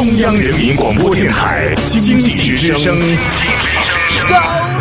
[0.00, 2.98] 中央人民广播电台经济之声，
[4.26, 4.34] 高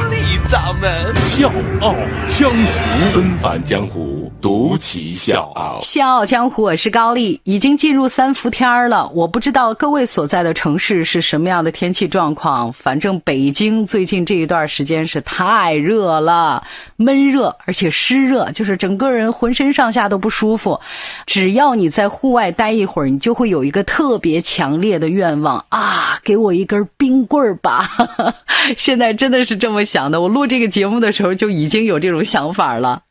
[0.10, 1.14] 丽掌门。
[1.18, 1.94] 笑傲
[2.30, 5.80] 江湖，纷繁江湖，独骑笑傲。
[5.82, 9.10] 笑傲江湖，我是高丽，已经进入三伏天儿了。
[9.14, 16.64] 我不知道各位所在的城市是什么样的天气状况，反正北京最近这一段时间是太热了，
[16.96, 20.80] 闷热而且湿热，就是整个人浑身上下都不舒服。
[21.26, 27.90] 只要你在户外待一会儿，你就会有一个特别强烈的愿望啊，给我一根冰棍儿吧！
[28.78, 30.22] 现在真的是这么想的。
[30.22, 33.02] 我录这个节目的时候就已经有这种想法了。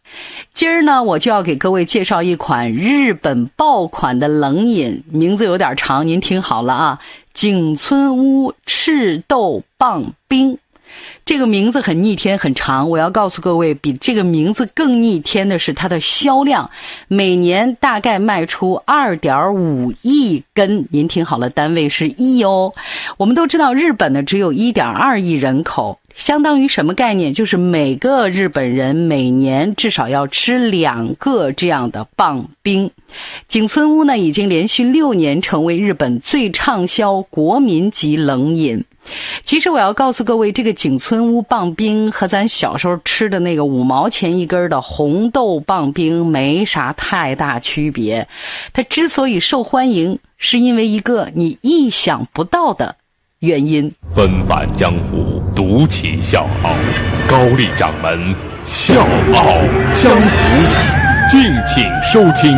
[0.54, 6.98] 今儿呢，我就要给各位介绍一款日本爆款的冷饮，名字有点长，您听好了啊，
[7.34, 10.58] 景村屋赤豆棒冰。
[11.26, 12.88] 这个名字很逆天，很长。
[12.88, 16.70] 我要告诉各位，比这个名字更逆天的是它的销量，
[17.08, 20.86] 每年大概卖出二点五亿根。
[20.90, 22.72] 您听好了，单位是亿哦。
[23.18, 27.32] 我们都知道，日本呢只有一点二亿人口，相当于什么概念？
[27.32, 32.90] 就是每个日本人每年至少要吃两个这样的棒冰。
[33.46, 38.84] 景村屋呢，已经连续六年成为日本最畅销国民级冷饮。
[39.44, 48.26] 其实我要告诉各位，这个景村屋棒冰和咱小时候吃的那个五毛钱一根的红豆棒冰没啥太大区别。
[48.72, 52.96] 它之所以受欢迎，是因为一个你意想不到的
[53.40, 53.92] 原因。
[54.14, 56.70] 纷返江湖，独起笑傲，
[57.28, 59.58] 高丽掌门笑傲
[59.94, 62.56] 江湖，敬请收听。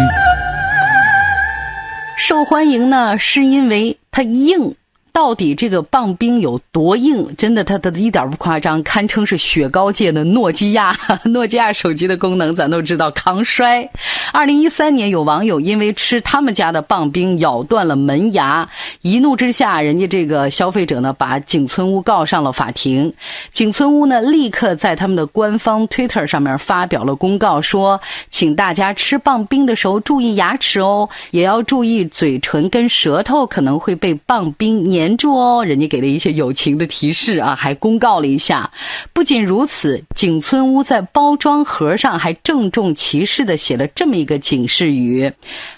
[2.18, 4.74] 受欢迎呢，是因为它硬。
[5.12, 7.28] 到底这个棒冰有多硬？
[7.36, 10.96] 真的，它的一点不夸张，堪称是雪糕界的诺基亚。
[11.26, 13.88] 诺基亚手机的功能咱都知道，抗摔。
[14.32, 18.68] 二零一三年，有网友因为吃他们家的棒冰咬断了门牙，
[19.02, 23.12] 一怒之下，人家这个消费者呢把景村屋告上了法庭。
[23.52, 28.00] 景村屋呢立刻在他们的官方 Twitter 上面发表了公告，说
[28.30, 34.99] 请大家吃棒冰的时候注意牙齿哦，也要注意嘴唇跟舌头可能会被棒冰粘。
[35.00, 38.70] 黏住哦，人家给了一些友情的提示啊，还公告了一下。
[39.14, 45.32] 不仅如此，景村屋在包装盒上还郑重其事地写了这么一个警示语：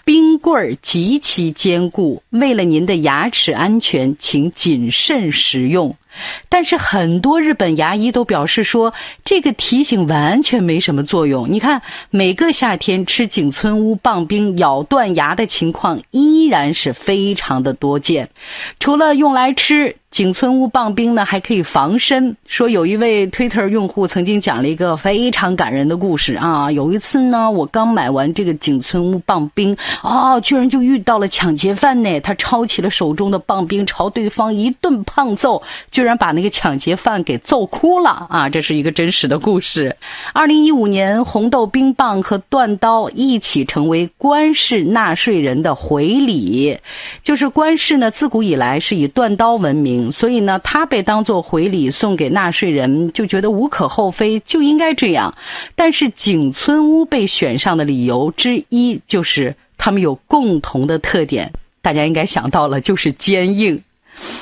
[0.04, 5.94] 冰棍极其坚固，为了您的牙齿安全，请谨慎食用。
[6.48, 8.92] 但是很多日本牙医都表示说，
[9.24, 11.50] 这个提醒完全没什么作用。
[11.50, 11.80] 你看，
[12.10, 18.28] 每个夏天吃景村屋棒冰咬断牙的情况依然是非常的多见。
[18.78, 19.96] 除了用来吃。
[20.12, 22.36] 景村屋棒冰呢还可以防身。
[22.46, 26.70] 说有一位 Twitter 用户曾经讲了一个非常感人的故事啊。
[26.70, 32.20] 有一次呢，我刚买完这个景村屋棒冰啊，居然就遇到了抢劫犯呢。
[32.20, 38.50] 他抄起了手中的棒冰，朝对方一顿胖揍，居然把那个抢劫犯给揍哭了啊！
[38.50, 39.96] 这是一个真实的故事。
[40.34, 46.78] 二零一五年，红豆冰棒和断刀一起成为官氏纳税人的回礼，
[47.22, 50.01] 就是官氏呢自古以来是以断刀闻名。
[50.10, 55.32] 所以呢，他被当做回礼送给纳税人，就觉得无可厚非，就应该这样。
[55.76, 63.82] 但是景村屋被选上的理由之一，就是他们有共同的特点，大家应该想到了，就是坚硬。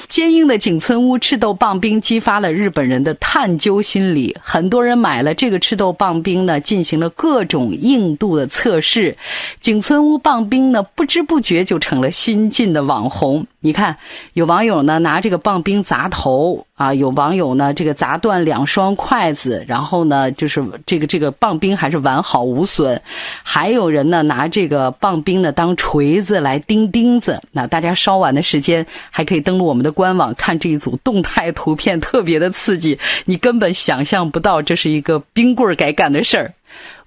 [0.09, 9.17] 坚硬的景村屋赤豆棒冰激发了日本人的探究心理，很多人买了这个赤豆棒冰呢，进行了各种硬度的测试。
[9.61, 13.47] 景村屋棒冰呢，不知不觉就成了新晋的网红。
[13.63, 13.99] 你看，
[14.33, 23.03] 有网友呢拿这个棒冰砸头啊，有网友呢这个砸断两双筷子，然后呢就是这个这个棒冰还是完好无损，
[23.43, 27.39] 还有人呢拿这个棒冰呢当锤子来钉钉子。
[27.53, 36.55] 那大家稍晚的时间还可以登录我们的官网看这一组动态图片，特别的刺激，你根本想象不到这是一个冰棍儿该干的事儿。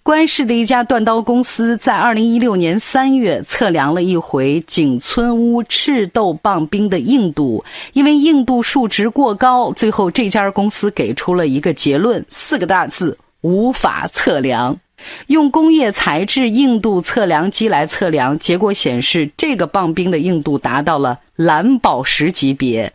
[0.03, 7.63] 关市的一家断刀公司在二零一六年三月测量了一回景村屋赤豆棒冰的硬度，
[7.93, 14.77] 因为硬度数值过高，最后这家公司给出了一个结论：四个大字，无法测量。
[15.27, 21.21] 用工业材质硬度测量机来测量，结果显示这个棒冰的硬度达到了。
[21.35, 22.93] 蓝宝石级别，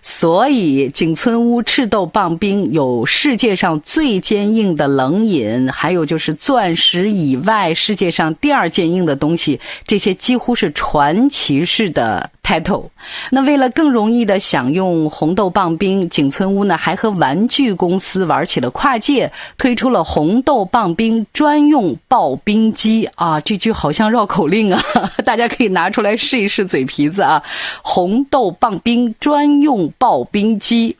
[0.00, 12.88] 所以景村屋赤豆棒冰有世界上最坚硬的冷饮，还有就是钻石以外世界上第二坚硬的东西，这些几乎是传奇式的 title。
[13.30, 23.40] 那为了更容易的享用红豆棒冰，景村屋呢还和玩具公司玩起了跨界，推出了红豆棒冰专用刨冰机啊！
[23.40, 24.80] 这句好像绕口令啊，
[25.26, 27.42] 大家可以拿出来试一试嘴皮子啊。
[27.82, 30.96] 红豆棒冰专用刨冰机。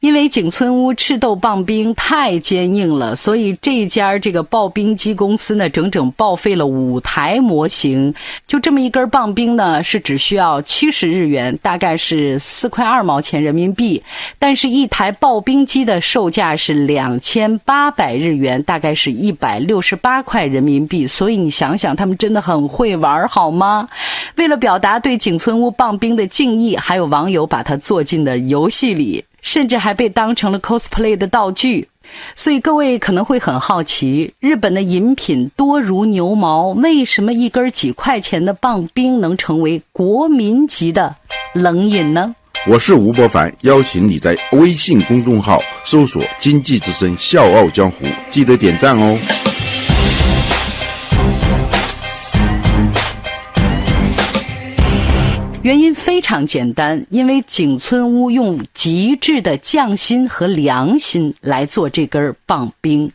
[0.00, 8.12] 因为景村屋赤豆棒冰太坚硬了，所以这家这个刨冰机公司呢，整整报废了五台模型。
[8.48, 14.02] 就这么一根棒冰呢，是只需要七十日元，大概是四块二毛钱人民币。
[14.38, 21.06] 但是，一台刨冰机的售价是两千八百日元，大概是一百六十八块人民币。
[21.06, 23.88] 所以你想想，他们真的很会玩，好吗？
[24.36, 29.24] 为了表达对景村屋棒冰的敬意，还有网友把它做进的游戏里。
[29.42, 31.88] 甚至还被当成了 cosplay 的道具，
[32.36, 41.16] 所以各位可能会很好奇，日本的饮品多如牛毛，为什么一根几块钱的棒冰能成为国民级的
[41.54, 42.36] 冷饮呢？
[42.68, 47.96] 我是吴伯凡，邀请你在微信公众号搜索“经济之声笑傲江湖”，
[48.30, 49.18] 记得点赞哦。
[55.62, 63.08] 原因非常简单，因为景村屋用极致的匠心和良心来做这根棒冰。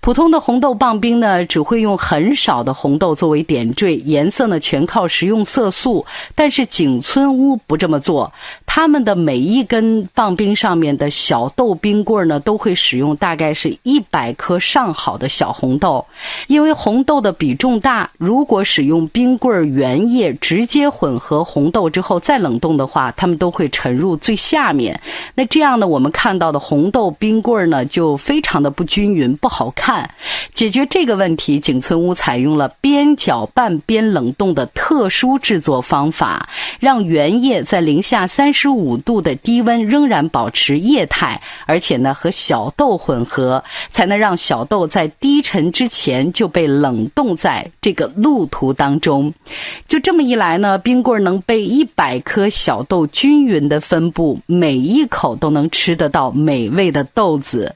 [0.00, 6.04] 普通的红豆棒冰呢，只会用很少的红豆作为点缀，颜色呢全靠食用色素。
[6.34, 8.32] 但是景村屋不这么做，
[8.66, 16.04] 他们的每一根棒冰上面的小豆冰棍呢，都会使用大概是一百颗上好的小红豆，
[16.48, 21.83] 因为红豆的比重大，如果使用冰棍原液直接混合红豆。
[21.88, 25.00] 之后再冷冻的话，它们都会沉入最下面。
[25.34, 30.10] 那这样呢，我们看到的红豆冰棍儿呢，就非常的不均匀，不好看。
[30.52, 36.48] 解决这个问题，景村屋采用了边搅拌边冷冻的特殊制作方法，
[36.80, 49.32] 让原液在零下三十五度的低温仍然保持液态，而且呢和小豆混合，才能让小豆在低沉之前就被冷冻在这个路途当中。
[49.88, 57.74] 就这么一来呢，冰棍儿能被一百颗小豆均匀的分布，每一口都能吃得到美味的豆子。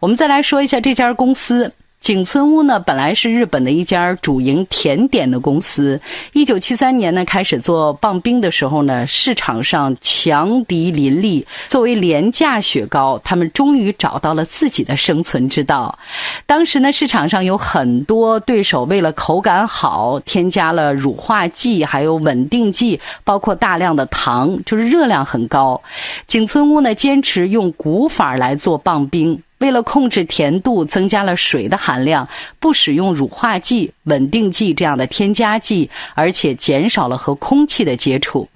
[0.00, 1.72] 我们再来说一下这家公司。
[2.00, 6.00] 景村屋呢，本来是日本的一家主营甜点的公司。
[6.32, 11.46] 一九七三年呢，开始做棒冰的时候呢，市场上强敌林立。
[11.68, 15.98] 作为廉价雪糕，他们终于找到了自己的生存之道。
[16.46, 25.82] 当时呢，市场上有很多对手为了口感好，添加了乳化剂，还有稳定剂，包括大量的糖，就是热量很高。
[26.26, 29.42] 景村屋呢，坚持用古法来做棒冰。
[29.58, 32.28] 为了控制甜度，增加了水的含量，
[32.60, 38.48] 不使用乳化剂、稳定剂这样的添加剂，而且减少了和空气的接触。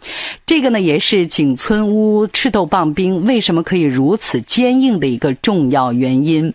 [0.46, 6.54] 这个呢，也是景村屋赤豆棒冰为什么可以如此坚硬的一个重要原因。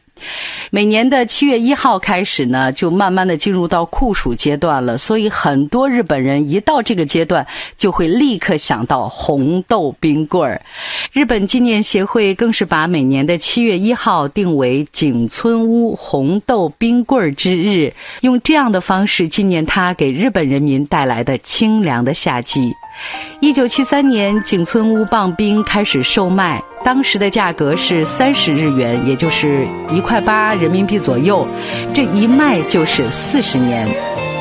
[0.69, 4.97] 每年的七月一号开始呢，就慢慢的进入到酷暑阶段了。
[4.97, 7.45] 所以很多日本人一到这个阶段，
[7.77, 10.61] 就会立刻想到红豆冰棍儿。
[11.11, 22.73] 日本纪念协会更是把每年的七月一号定为景村屋红豆冰棍儿之日，用这样的方式纪念它给日本人民带来的清凉的夏季。
[23.39, 26.61] 一九七三年，景村屋棒冰开始售卖。
[26.83, 31.45] 当时的价格是三十日元，也就是一块八人民币左右，
[31.93, 33.87] 这一卖就是四十年。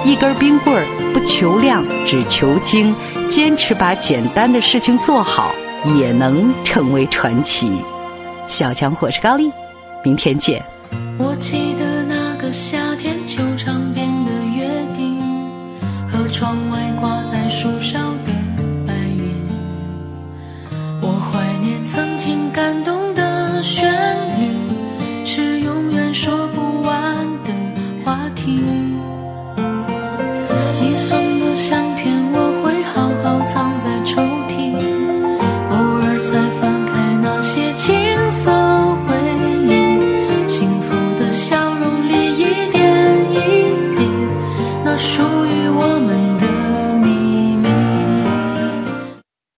[0.05, 2.95] 一根冰棍儿不求量，只求精，
[3.29, 5.53] 坚持把简单的事情做好，
[5.97, 7.83] 也能成为传奇。
[8.47, 9.51] 小强，我是高丽，
[10.05, 10.65] 明天见。
[11.19, 14.65] 我记得那个夏天，球场边的约
[14.95, 15.21] 定，
[16.09, 16.86] 和窗外